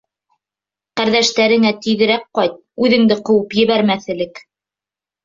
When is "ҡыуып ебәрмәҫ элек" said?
3.29-4.43